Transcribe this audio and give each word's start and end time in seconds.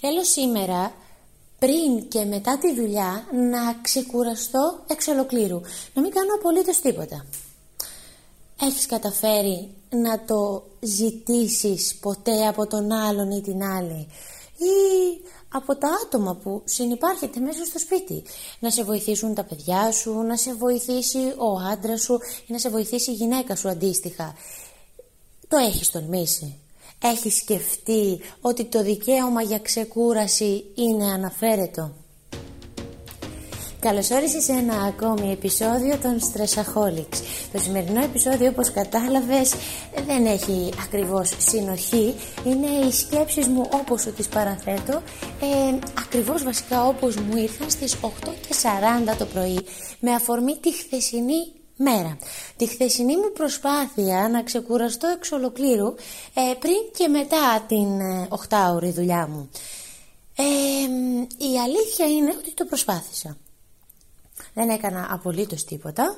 Θέλω 0.00 0.24
σήμερα 0.24 0.92
πριν 1.58 2.08
και 2.08 2.24
μετά 2.24 2.58
τη 2.58 2.74
δουλειά 2.74 3.26
να 3.50 3.74
ξεκουραστώ 3.82 4.84
εξ 4.86 5.06
ολοκλήρου. 5.06 5.60
Να 5.94 6.02
μην 6.02 6.10
κάνω 6.10 6.34
απολύτως 6.34 6.80
τίποτα. 6.80 7.26
Έχεις 8.60 8.86
καταφέρει 8.86 9.70
να 9.90 10.24
το 10.24 10.62
ζητήσεις 10.80 11.94
ποτέ 11.94 12.46
από 12.46 12.66
τον 12.66 12.92
άλλον 12.92 13.30
ή 13.30 13.40
την 13.40 13.62
άλλη; 13.62 14.08
Ή 14.56 15.20
από 15.48 15.76
τα 15.76 15.88
άτομα 16.04 16.34
που 16.34 16.62
συνεπάρχετε 16.64 17.40
μέσα 17.40 17.64
στο 17.64 17.78
σπίτι; 17.78 18.22
Να 18.58 18.70
σε 18.70 18.84
βοηθήσουν 18.84 19.34
τα 19.34 19.44
παιδιά 19.44 19.92
σου, 19.92 20.12
να 20.22 20.36
σε 20.36 20.54
βοηθήσει 20.54 21.18
ο 21.18 21.58
άντρας 21.72 22.00
σου 22.00 22.18
ή 22.46 22.52
να 22.52 22.58
σε 22.58 22.68
βοηθήσει 22.68 23.10
η 23.10 23.14
γυναίκα 23.14 23.56
σου 23.56 23.68
αντίστοιχα; 23.68 24.34
Το 25.48 25.56
έχεις 25.56 25.90
τολμήσει; 25.90 26.58
Έχεις 27.02 27.36
σκεφτεί 27.36 28.20
ότι 28.40 28.64
το 28.64 28.82
δικαίωμα 28.82 29.42
για 29.42 29.58
ξεκούραση 29.58 30.64
είναι 30.74 31.04
αναφέρετο. 31.04 31.92
Καλώς 33.80 34.10
όρισες 34.10 34.44
σε 34.44 34.52
ένα 34.52 34.74
ακόμη 34.74 35.32
επεισόδιο 35.32 35.98
των 36.02 36.18
Stressaholics. 36.20 37.18
Το 37.52 37.58
σημερινό 37.58 38.02
επεισόδιο 38.02 38.48
όπως 38.48 38.70
κατάλαβες 38.70 39.54
δεν 40.06 40.26
έχει 40.26 40.72
ακριβώς 40.84 41.32
συνοχή. 41.38 42.14
Είναι 42.44 42.66
οι 42.66 42.90
σκέψεις 42.90 43.46
μου 43.46 43.68
όπως 43.72 44.00
σου 44.00 44.12
τις 44.12 44.28
παραθέτω 44.28 45.02
ε, 45.40 45.78
ακριβώς 45.98 46.42
βασικά 46.42 46.86
όπως 46.86 47.16
μου 47.16 47.36
ήρθαν 47.36 47.70
στις 47.70 47.96
8.40 48.00 49.16
το 49.18 49.24
πρωί 49.24 49.60
με 50.00 50.10
αφορμή 50.10 50.56
τη 50.56 50.72
χθεσινή 50.72 51.57
μέρα. 51.78 52.18
Τη 52.56 52.66
χθεσινή 52.66 53.16
μου 53.16 53.32
προσπάθεια 53.34 54.28
να 54.32 54.42
ξεκουραστώ 54.42 55.06
εξ 55.08 55.32
ολοκλήρου 55.32 55.94
ε, 56.34 56.54
πριν 56.58 56.76
και 56.96 57.08
μετά 57.08 57.64
την 57.68 58.00
ε, 58.00 58.28
8 58.48 58.92
δουλειά 58.92 59.26
μου. 59.26 59.50
Ε, 60.34 60.42
η 61.44 61.58
αλήθεια 61.60 62.06
είναι 62.06 62.34
ότι 62.38 62.54
το 62.54 62.64
προσπάθησα. 62.64 63.36
Δεν 64.54 64.68
έκανα 64.68 65.06
απολύτως 65.10 65.64
τίποτα 65.64 66.16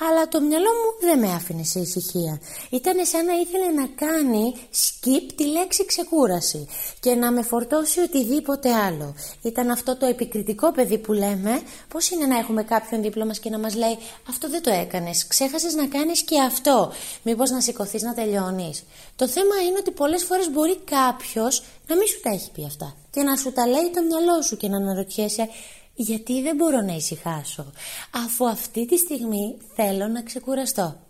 αλλά 0.00 0.28
το 0.28 0.40
μυαλό 0.40 0.68
μου 0.68 1.06
δεν 1.06 1.18
με 1.18 1.34
άφηνε 1.34 1.64
σε 1.64 1.80
ησυχία. 1.80 2.40
Ήταν 2.70 3.06
σαν 3.06 3.24
να 3.24 3.32
ήθελε 3.32 3.70
να 3.80 3.86
κάνει 3.86 4.54
skip 4.72 5.32
τη 5.34 5.46
λέξη 5.46 5.84
ξεκούραση 5.84 6.66
και 7.00 7.14
να 7.14 7.32
με 7.32 7.42
φορτώσει 7.42 8.00
οτιδήποτε 8.00 8.74
άλλο. 8.74 9.14
Ήταν 9.42 9.70
αυτό 9.70 9.96
το 9.96 10.06
επικριτικό 10.06 10.72
παιδί 10.72 10.98
που 10.98 11.12
λέμε, 11.12 11.62
πώς 11.88 12.10
είναι 12.10 12.26
να 12.26 12.38
έχουμε 12.38 12.62
κάποιον 12.62 13.02
δίπλα 13.02 13.24
μας 13.26 13.38
και 13.38 13.50
να 13.50 13.58
μας 13.58 13.74
λέει 13.74 13.98
αυτό 14.28 14.48
δεν 14.48 14.62
το 14.62 14.70
έκανες, 14.70 15.26
ξέχασες 15.26 15.74
να 15.74 15.86
κάνεις 15.86 16.22
και 16.22 16.40
αυτό, 16.40 16.92
μήπως 17.22 17.50
να 17.50 17.60
σηκωθείς 17.60 18.02
να 18.02 18.14
τελειώνεις. 18.14 18.84
Το 19.16 19.28
θέμα 19.28 19.54
είναι 19.68 19.78
ότι 19.78 19.90
πολλές 19.90 20.24
φορές 20.24 20.50
μπορεί 20.50 20.76
κάποιος 20.76 21.62
να 21.86 21.96
μην 21.96 22.06
σου 22.06 22.20
τα 22.20 22.30
έχει 22.30 22.50
πει 22.50 22.64
αυτά 22.64 22.96
και 23.10 23.22
να 23.22 23.36
σου 23.36 23.52
τα 23.52 23.66
λέει 23.66 23.90
το 23.94 24.02
μυαλό 24.02 24.42
σου 24.42 24.56
και 24.56 24.68
να 24.68 24.76
αναρωτιέσαι 24.76 25.48
γιατί 25.96 26.42
δεν 26.42 26.56
μπορώ 26.56 26.80
να 26.80 26.92
ησυχάσω, 26.92 27.72
αφού 28.10 28.48
αυτή 28.48 28.86
τη 28.86 28.96
στιγμή 28.96 29.56
θέλω 29.74 30.06
να 30.06 30.22
ξεκουραστώ. 30.22 31.00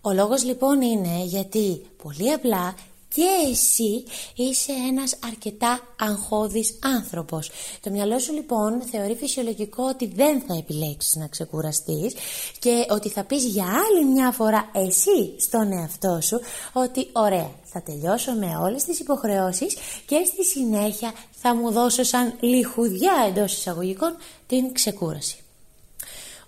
Ο 0.00 0.12
λόγος 0.12 0.44
λοιπόν 0.44 0.82
είναι 0.82 1.24
γιατί 1.24 1.82
πολύ 2.02 2.32
απλά 2.32 2.74
και 3.14 3.50
εσύ 3.50 4.04
είσαι 4.36 4.72
ένας 4.88 5.16
αρκετά 5.26 5.80
αγχώδης 5.98 6.78
άνθρωπος. 6.98 7.50
Το 7.80 7.90
μυαλό 7.90 8.18
σου 8.18 8.32
λοιπόν 8.32 8.82
θεωρεί 8.82 9.14
φυσιολογικό 9.14 9.84
ότι 9.84 10.06
δεν 10.06 10.40
θα 10.40 10.54
επιλέξεις 10.54 11.14
να 11.14 11.26
ξεκουραστείς 11.26 12.14
και 12.58 12.86
ότι 12.90 13.08
θα 13.08 13.24
πεις 13.24 13.44
για 13.44 13.64
άλλη 13.64 14.04
μια 14.04 14.30
φορά 14.30 14.70
εσύ 14.74 15.34
στον 15.38 15.72
εαυτό 15.72 16.20
σου 16.20 16.40
ότι 16.72 17.08
ωραία 17.12 17.50
θα 17.64 17.82
τελειώσω 17.82 18.32
με 18.32 18.56
όλες 18.56 18.84
τις 18.84 19.00
υποχρεώσεις 19.00 19.76
και 20.06 20.24
στη 20.26 20.44
συνέχεια 20.44 21.12
θα 21.30 21.54
μου 21.54 21.70
δώσω 21.70 22.02
σαν 22.02 22.34
λιχουδιά 22.40 23.12
εντός 23.28 23.52
εισαγωγικών 23.52 24.16
την 24.46 24.72
ξεκούραση. 24.72 25.36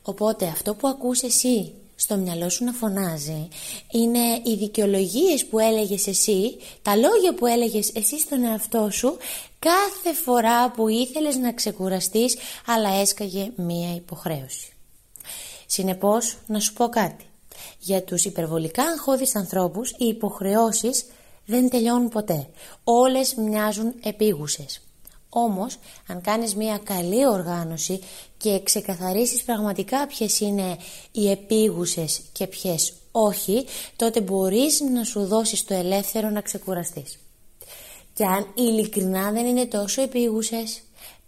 Οπότε 0.02 0.46
αυτό 0.46 0.74
που 0.74 0.88
ακούς 0.88 1.22
εσύ 1.22 1.72
στο 1.96 2.16
μυαλό 2.16 2.48
σου 2.48 2.64
να 2.64 2.72
φωνάζει 2.72 3.48
είναι 3.90 4.40
οι 4.42 4.55
δικαιολογίες 4.58 5.46
που 5.46 5.58
έλεγες 5.58 6.06
εσύ, 6.06 6.56
τα 6.82 6.96
λόγια 6.96 7.34
που 7.34 7.46
έλεγες 7.46 7.90
εσύ 7.94 8.20
στον 8.20 8.44
εαυτό 8.44 8.90
σου 8.90 9.16
κάθε 9.58 10.14
φορά 10.24 10.70
που 10.70 10.88
ήθελες 10.88 11.36
να 11.36 11.52
ξεκουραστείς 11.52 12.36
αλλά 12.66 12.88
έσκαγε 12.88 13.50
μία 13.56 13.94
υποχρέωση. 13.94 14.72
Συνεπώς, 15.66 16.38
να 16.46 16.60
σου 16.60 16.72
πω 16.72 16.88
κάτι. 16.88 17.24
Για 17.78 18.02
τους 18.02 18.24
υπερβολικά 18.24 18.83
αγχώδεις 18.83 19.36
ανθρώπους 19.36 19.90
οι 19.90 20.04
υποχρεώσεις 20.06 21.04
δεν 21.46 21.68
τελειώνουν 21.70 22.08
ποτέ. 22.08 22.48
Όλες 22.84 23.34
μοιάζουν 23.34 23.94
επίγουσες. 24.02 24.83
Όμως, 25.36 25.78
αν 26.08 26.20
κάνεις 26.20 26.55
μια 26.55 26.80
καλή 26.84 27.27
οργάνωση 27.27 28.00
και 28.36 28.61
ξεκαθαρίσεις 28.62 29.42
πραγματικά 29.42 30.06
ποιες 30.06 30.40
είναι 30.40 30.77
οι 31.12 31.30
επίγουσες 31.30 32.20
και 32.33 32.46
ποιες 32.46 32.92
όχι, 33.12 33.67
τότε 33.96 34.20
μπορείς 34.20 34.80
να 34.80 35.05
σου 35.05 35.27
δώσεις 35.27 35.64
το 35.64 35.74
ελεύθερο 35.74 36.30
να 36.30 36.40
ξεκουραστείς. 36.40 37.18
Και 38.12 38.24
αν 38.24 38.52
ειλικρινά 38.55 39.33
δεν 39.33 39.46
είναι 39.46 39.67
τόσο 39.67 40.02
επίγουσες, 40.02 40.83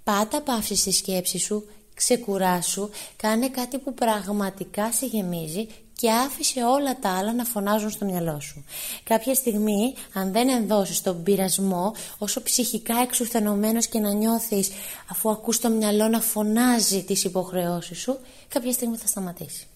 πάτα 0.04 0.42
παύση 0.42 0.76
στη 0.76 0.92
σκέψη 0.92 1.38
σου, 1.38 1.64
ξεκουράσου, 1.94 2.90
κάνε 3.16 3.48
κάτι 3.48 3.78
που 3.78 3.94
πραγματικά 3.94 4.92
σε 4.92 5.06
γεμίζει 5.06 5.66
και 5.96 6.10
άφησε 6.10 6.64
όλα 6.64 6.98
τα 6.98 7.16
άλλα 7.16 7.34
να 7.34 7.44
φωνάζουν 7.44 7.90
στο 7.90 8.04
μυαλό 8.04 8.40
σου. 8.40 8.64
Κάποια 9.04 9.34
στιγμή, 9.34 9.94
αν 10.12 10.32
δεν 10.32 10.48
ενδώσεις 10.48 11.02
τον 11.02 11.22
πειρασμό, 11.22 11.94
όσο 12.18 12.42
ψυχικά 12.42 12.94
εξουθενωμένος 13.02 13.86
και 13.86 13.98
να 13.98 14.12
νιώθεις 14.12 14.70
αφού 15.10 15.30
ακούς 15.30 15.58
το 15.60 15.68
μυαλό 15.68 16.08
να 16.08 16.20
φωνάζει 16.20 17.02
τις 17.02 17.24
υποχρεώσεις 17.24 17.98
σου, 17.98 18.18
κάποια 18.48 18.72
στιγμή 18.72 18.96
θα 18.96 19.06
σταματήσει. 19.06 19.66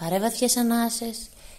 Πάρε 0.00 0.18
βαθιές 0.18 0.56
ανάσες, 0.56 1.18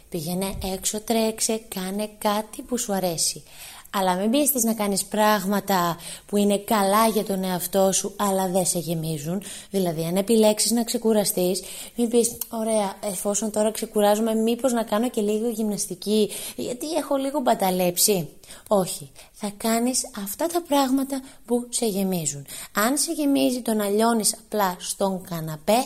πήγαινε 0.10 0.56
έξω, 0.74 1.02
τρέξε, 1.02 1.62
κάνε 1.76 2.10
κάτι 2.18 2.62
που 2.62 2.78
σου 2.78 2.94
αρέσει. 2.94 3.44
Αλλά 3.90 4.16
μην 4.16 4.30
πιέστης 4.30 4.64
να 4.64 4.74
κάνεις 4.74 5.06
πράγματα 5.06 5.98
που 6.26 6.38
είναι 6.38 6.58
καλά 6.58 7.08
για 7.08 7.24
τον 7.24 7.44
εαυτό 7.44 7.92
σου 7.92 8.14
αλλά 8.16 8.48
δεν 8.48 8.66
σε 8.66 8.80
γεμίζουν. 8.80 9.44
Δηλαδή 9.70 10.04
αν 10.04 10.16
επιλέξεις 10.16 10.72
να 10.72 10.84
ξεκουραστείς 10.84 11.64
μην 11.96 12.10
πεις 12.10 12.38
ωραία 12.50 12.94
εφόσον 13.04 13.52
τώρα 13.52 13.72
ξεκουράζομαι 13.72 14.34
μήπως 14.34 14.74
να 14.74 14.84
κάνω 14.84 15.10
και 15.10 15.22
λίγο 15.22 15.50
γυμναστική 15.50 16.30
γιατί 16.56 16.94
έχω 16.94 17.16
λίγο 17.16 17.40
μπαταλέψει. 17.40 18.30
Όχι, 18.68 19.12
θα 19.32 19.52
κάνεις 19.58 20.02
αυτά 20.24 20.48
τα 20.48 20.62
πράγματα 20.68 21.22
που 21.46 21.68
σε 21.70 21.86
γεμίζουν. 21.86 22.46
Αν 22.74 22.98
σε 22.98 23.12
γεμίζει 23.12 23.62
το 23.62 23.74
να 23.74 23.90
λιώνεις 23.90 24.34
απλά 24.34 24.76
στον 24.80 25.22
καναπέ, 25.30 25.86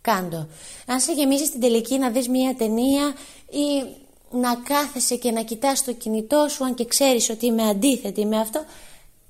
κάντο. 0.00 0.46
Αν 0.86 1.00
σε 1.00 1.12
γεμίζει 1.12 1.44
στην 1.44 1.60
τελική 1.60 1.98
να 1.98 2.10
δεις 2.10 2.28
μια 2.28 2.54
ταινία 2.54 3.14
ή 3.50 3.96
να 4.30 4.54
κάθεσαι 4.54 5.16
και 5.16 5.30
να 5.30 5.42
κοιτάς 5.42 5.84
το 5.84 5.92
κινητό 5.92 6.46
σου 6.48 6.64
αν 6.64 6.74
και 6.74 6.84
ξέρεις 6.84 7.30
ότι 7.30 7.46
είμαι 7.46 7.68
αντίθετη 7.68 8.26
με 8.26 8.40
αυτό 8.40 8.64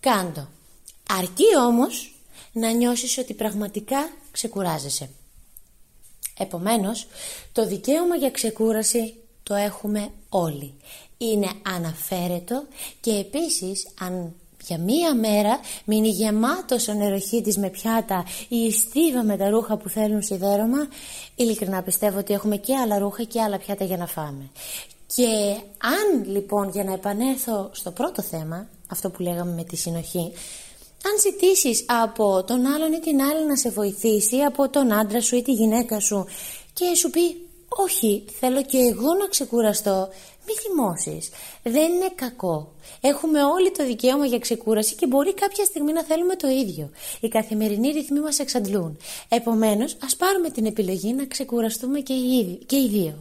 κάντο. 0.01 0.49
Αρκεί 1.11 1.57
όμως 1.67 2.15
να 2.53 2.71
νιώσεις 2.71 3.19
ότι 3.19 3.35
πραγματικά 3.35 4.11
ξεκουράζεσαι. 4.31 5.11
Επομένως 6.39 7.07
το 7.53 7.67
δικαίωμα 7.67 8.17
για 8.17 8.31
ξεκούραση 8.31 9.15
το 9.43 9.55
έχουμε 9.55 10.11
όλοι. 10.29 10.75
Είναι 11.19 11.51
αναφέρετο 11.63 12.65
και 13.01 13.11
επίσης 13.11 13.89
αν 14.01 14.35
για 14.67 14.79
μία 14.79 15.15
μέρα 15.15 15.61
μείνει 15.85 16.09
γεμάτος 16.09 16.89
ο 16.89 16.93
νεροχύτης 16.93 17.59
με 17.59 17.71
πιάτα 17.71 18.25
ή 18.49 18.73
στίβα 18.73 19.23
με 19.23 19.37
τα 19.37 19.49
ρούχα 19.49 19.77
που 19.77 19.89
θέλουν 19.89 20.23
σιδέρωμα 20.23 20.89
ειλικρινά 21.35 21.83
πιστεύω 21.83 22.19
ότι 22.19 22.33
έχουμε 22.33 22.57
και 22.57 22.77
άλλα 22.77 22.99
ρούχα 22.99 23.23
και 23.23 23.43
άλλα 23.43 23.59
πιάτα 23.59 23.85
για 23.85 23.97
να 23.97 24.07
φάμε. 24.07 24.51
Και 25.15 25.57
αν 25.79 26.33
λοιπόν 26.33 26.71
για 26.71 26.85
να 26.85 26.93
επανέλθω 26.93 27.71
στο 27.73 27.91
πρώτο 27.91 28.23
θέμα 28.23 28.69
αυτό 28.89 29.11
που 29.11 29.23
λέγαμε 29.23 29.53
με 29.53 29.65
τη 29.65 29.77
συνοχή 29.77 30.33
αν 31.07 31.21
ζητήσεις 31.21 31.85
από 31.87 32.45
τον 32.45 32.67
άλλον 32.67 32.93
ή 32.93 33.01
την 33.01 33.23
άλλη 33.23 33.47
να 33.47 33.57
σε 33.57 33.71
βοηθήσει 33.71 34.37
από 34.37 34.69
τον 34.69 34.93
άντρα 34.93 35.21
σου 35.21 35.37
ή 35.37 35.43
τη 35.43 35.53
γυναίκα 35.53 36.01
σου 36.01 36.27
και 36.73 36.95
σου 36.95 37.11
πει 37.11 37.48
όχι 37.69 38.25
θέλω 38.39 38.63
και 38.63 38.79
εγώ 38.79 39.15
να 39.15 39.27
ξεκουραστώ 39.27 40.09
μη 40.47 40.55
θυμώσεις. 40.55 41.29
Δεν 41.63 41.93
είναι 41.93 42.11
κακό. 42.15 42.73
Έχουμε 43.01 43.45
όλοι 43.45 43.71
το 43.71 43.85
δικαίωμα 43.85 44.27
για 44.27 44.39
ξεκούραση 44.39 44.95
και 44.95 45.07
μπορεί 45.07 45.35
κάποια 45.35 45.65
στιγμή 45.65 45.93
να 45.93 46.05
θέλουμε 46.05 46.35
το 46.37 46.49
ίδιο. 46.49 46.91
Οι 47.21 47.29
καθημερινοί 47.29 47.91
ρυθμοί 47.91 48.21
μας 48.21 48.39
εξαντλούν. 48.39 48.99
Επομένως, 49.29 49.97
ας 50.05 50.17
πάρουμε 50.17 50.51
την 50.51 50.67
επιλογή 50.67 51.13
να 51.13 51.27
ξεκουραστούμε 51.27 52.01
και 52.01 52.13
οι, 52.13 52.59
και 52.67 52.77
οι 52.77 52.89
δύο. 52.89 53.15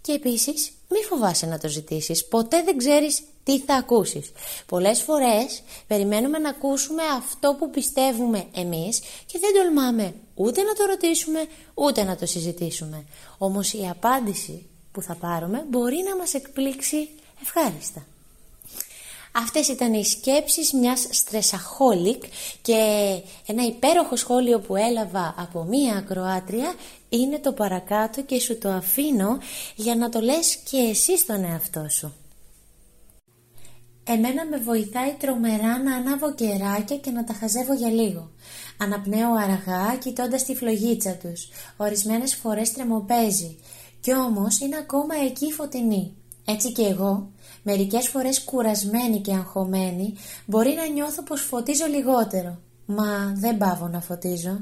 Και 0.00 0.12
επίσης, 0.12 0.72
μη 0.88 0.98
φοβάσαι 0.98 1.46
να 1.46 1.58
το 1.58 1.68
ζητήσεις. 1.68 2.26
Ποτέ 2.26 2.62
δεν 2.62 2.76
ξέρεις 2.76 3.22
τι 3.46 3.60
θα 3.60 3.74
ακούσεις. 3.74 4.30
Πολλές 4.66 5.02
φορές 5.02 5.62
περιμένουμε 5.86 6.38
να 6.38 6.48
ακούσουμε 6.48 7.02
αυτό 7.18 7.56
που 7.58 7.70
πιστεύουμε 7.70 8.44
εμείς 8.54 9.00
και 9.26 9.38
δεν 9.38 9.50
τολμάμε 9.54 10.14
ούτε 10.34 10.62
να 10.62 10.72
το 10.72 10.84
ρωτήσουμε 10.84 11.46
ούτε 11.74 12.02
να 12.02 12.16
το 12.16 12.26
συζητήσουμε. 12.26 13.04
Όμως 13.38 13.72
η 13.72 13.88
απάντηση 13.90 14.66
που 14.92 15.02
θα 15.02 15.14
πάρουμε 15.14 15.64
μπορεί 15.68 15.96
να 16.08 16.16
μας 16.16 16.34
εκπλήξει 16.34 17.08
ευχάριστα. 17.42 18.06
Αυτές 19.32 19.68
ήταν 19.68 19.92
οι 19.92 20.04
σκέψεις 20.04 20.72
μιας 20.72 21.06
στρεσαχόλικ 21.10 22.22
και 22.62 22.74
ένα 23.46 23.66
υπέροχο 23.66 24.16
σχόλιο 24.16 24.60
που 24.60 24.76
έλαβα 24.76 25.34
από 25.38 25.62
μία 25.62 25.96
ακροάτρια 25.96 26.74
είναι 27.08 27.38
το 27.38 27.52
παρακάτω 27.52 28.22
και 28.22 28.40
σου 28.40 28.58
το 28.58 28.68
αφήνω 28.68 29.38
για 29.76 29.96
να 29.96 30.08
το 30.08 30.20
λες 30.20 30.56
και 30.70 30.76
εσύ 30.76 31.18
στον 31.18 31.44
εαυτό 31.44 31.86
σου. 31.88 32.14
Εμένα 34.08 34.46
με 34.46 34.56
βοηθάει 34.56 35.12
τρομερά 35.18 35.82
να 35.82 35.96
ανάβω 35.96 36.34
κεράκια 36.34 36.96
και 36.96 37.10
να 37.10 37.24
τα 37.24 37.32
χαζεύω 37.32 37.74
για 37.74 37.90
λίγο. 37.90 38.30
Αναπνέω 38.78 39.32
αργά 39.32 39.96
κοιτώντας 39.98 40.44
τη 40.44 40.54
φλογίτσα 40.54 41.12
τους. 41.12 41.48
Ορισμένες 41.76 42.34
φορές 42.34 42.72
τρεμοπαίζει. 42.72 43.58
Κι 44.00 44.14
όμως 44.14 44.60
είναι 44.60 44.76
ακόμα 44.76 45.14
εκεί 45.24 45.52
φωτεινή. 45.52 46.14
Έτσι 46.44 46.72
και 46.72 46.82
εγώ, 46.82 47.30
μερικές 47.62 48.08
φορές 48.08 48.44
κουρασμένη 48.44 49.20
και 49.20 49.32
αγχωμένη, 49.32 50.14
μπορεί 50.46 50.74
να 50.74 50.86
νιώθω 50.86 51.22
πως 51.22 51.40
φωτίζω 51.40 51.86
λιγότερο. 51.86 52.58
Μα 52.86 53.32
δεν 53.36 53.56
πάβω 53.56 53.88
να 53.88 54.00
φωτίζω. 54.00 54.60